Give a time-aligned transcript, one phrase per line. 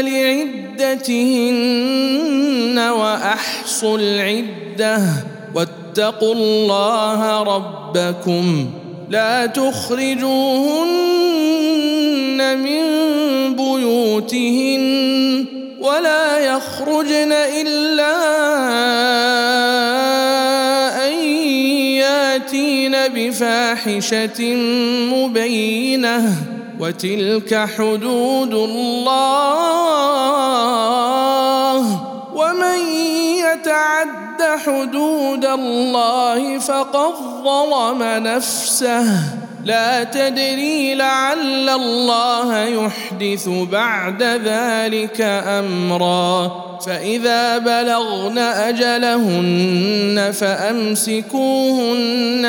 [0.00, 1.70] لعدتهن
[3.70, 4.98] واحصوا العدة
[5.54, 8.70] واتقوا الله ربكم.
[9.10, 10.88] لا تخرجوهن
[12.58, 12.82] من
[13.56, 14.84] بيوتهن
[15.80, 18.16] ولا يخرجن إلا
[21.06, 21.12] أن
[22.02, 24.54] ياتين بفاحشة
[25.14, 26.34] مبينة.
[26.80, 29.10] وتلك حدود الله.
[33.52, 37.12] يتعد حدود الله فقد
[37.44, 39.04] ظلم نفسه.
[39.64, 46.50] لا تدري لعل الله يحدث بعد ذلك أمرا.
[46.86, 51.38] فإذا بلغن أجلهن فأمسكوهن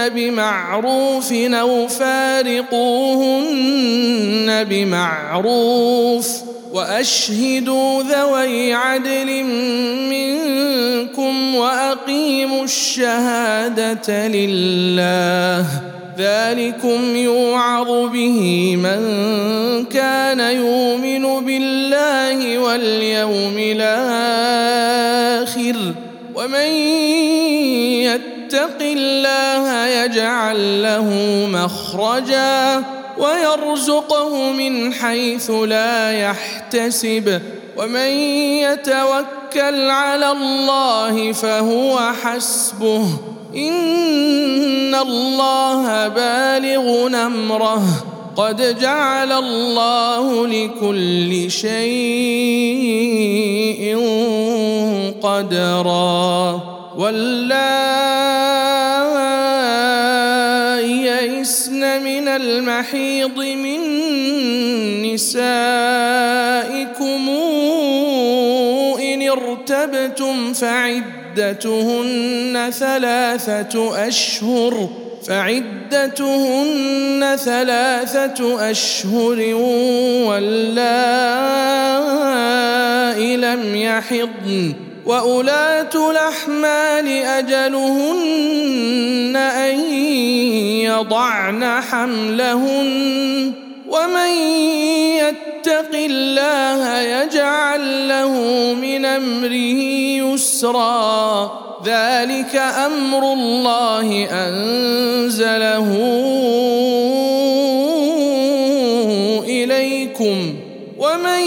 [0.10, 2.74] بمعروف أو فارقوهن
[4.64, 6.28] بمعروف.
[6.74, 9.44] وأشهدوا ذوي عدل
[10.10, 10.31] منكم
[11.62, 15.66] وأقيموا الشهادة لله.
[16.18, 19.02] ذلكم يوعظ به من
[19.86, 24.56] كان يؤمن بالله واليوم الآخر.
[26.36, 26.70] ومن
[28.02, 31.10] يتق الله يجعل له
[31.52, 32.84] مخرجا
[33.18, 37.42] ويرزقه من حيث لا يحتسب.
[37.78, 38.10] ومن
[38.68, 43.06] يتوكل على الله فهو حسبه.
[43.56, 47.84] إن الله بالغ أمره.
[48.36, 51.72] قد جعل الله لكل شيء
[55.24, 56.60] قدرا.
[56.98, 58.12] واللائي
[61.06, 63.82] يئسن من المحيض من
[65.14, 66.11] نسائكم
[69.32, 71.92] ارتبتم فعدتهن
[72.80, 74.90] ثلاثة أشهر
[75.28, 76.82] فعدتهن
[77.36, 79.54] ثلاثة أشهر
[80.26, 80.92] واللائي
[83.38, 84.74] لم يحضن
[85.06, 88.72] وأولاة الأحمال أجلهن
[89.36, 89.94] أن
[90.84, 93.52] يضعن حملهن
[93.88, 94.32] ومن
[95.18, 96.31] يتق الله
[98.76, 99.82] من أمره
[100.34, 101.52] يسرا.
[101.86, 105.90] ذلك أمر الله أنزله
[109.46, 110.56] إليكم.
[110.98, 111.42] ومن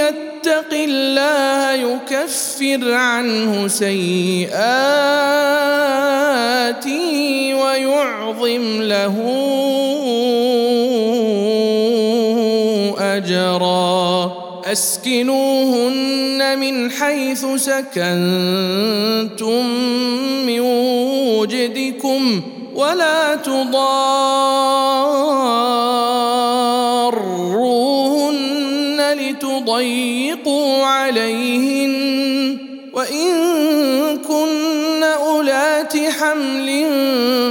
[0.00, 4.60] يتق الله يكفر عنه سيئاته
[7.54, 9.16] ويعظم له
[12.98, 13.69] أجرا.
[14.72, 18.06] أسكنوهن من حيث سكنتم
[20.46, 20.60] من
[21.40, 22.42] وجدكم
[22.74, 23.80] ولا تضاروهن
[29.12, 32.58] لتضيقوا عليهن
[32.92, 33.28] وإن
[34.28, 36.84] كن أولات حمل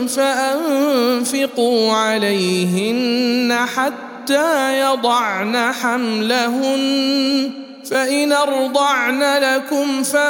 [0.07, 7.51] فأنفقوا عليهن حتى حتى يضعن حملهن
[7.85, 10.29] فإن أرضعن لكم فآتوهن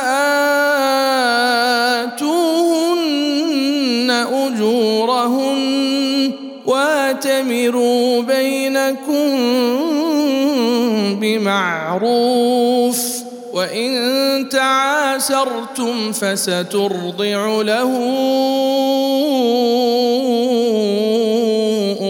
[4.33, 5.69] أجورهن
[6.65, 9.39] واتمروا بينكم
[11.19, 12.99] بمعروف
[13.53, 17.91] وإن تعاسرتم فسترضع له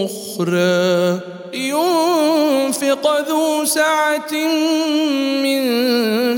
[0.04, 1.39] أخرى.
[1.52, 4.32] لينفق ذو سعة
[5.42, 5.62] من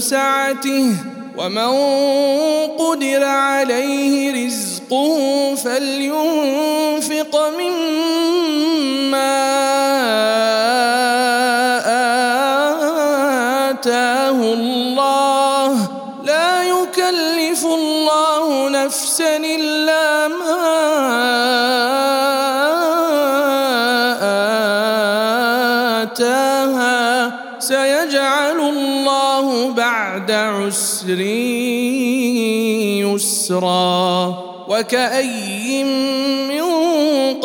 [0.00, 0.86] سعته
[1.36, 1.72] ومن
[2.78, 8.01] قدر عليه رزقه فلينفق مما
[26.22, 31.18] آتاها سيجعل الله بعد عسر
[33.14, 34.38] خسرا
[34.68, 36.31] وكأي من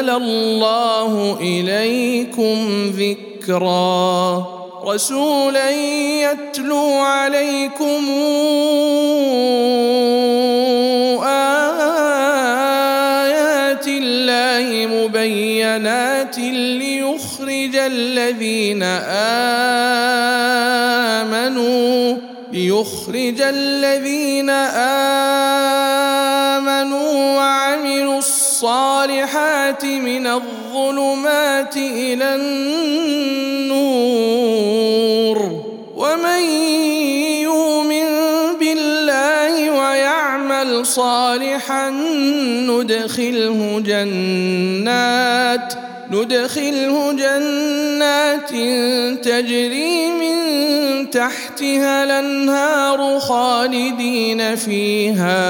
[0.00, 4.46] أنزل الله إليكم ذكرا.
[4.84, 8.08] رسولا يتلو عليكم
[13.20, 18.82] آيات الله مبينات ليخرج الذين
[21.22, 22.16] آمنوا
[22.52, 25.00] ليخرج الذين آمنوا
[27.36, 28.18] وعملوا
[28.60, 32.34] الصالحات من الظلمات إلى
[33.64, 33.78] النور.
[35.96, 36.42] ومن
[37.40, 38.06] يؤمن
[38.60, 41.90] بالله ويعمل صالحا
[42.68, 45.74] ندخله جنات
[46.10, 48.50] ندخله جنات
[49.24, 50.49] تجري من
[51.06, 55.40] تحتها الأنهار خالدين فيها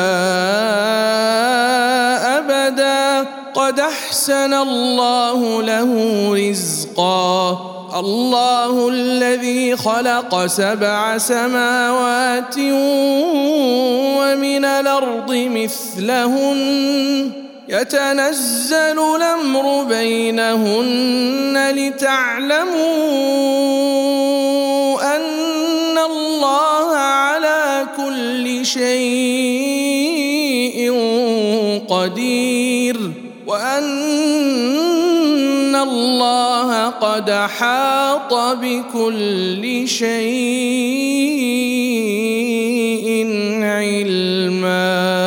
[2.39, 3.29] أبدا.
[3.55, 5.93] قد أحسن الله له
[6.35, 7.59] رزقا.
[7.99, 12.59] الله الذي خلق سبع سماوات
[14.19, 17.31] ومن الأرض مثلهن.
[17.69, 23.70] يتنزل الأمر بينهن لتعلموا
[28.73, 30.31] شيء
[31.89, 32.97] قدير
[33.47, 33.91] وأن
[35.75, 40.11] الله قد حاط بكل شيء
[43.63, 45.20] علما.